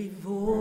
[0.00, 0.59] every voice.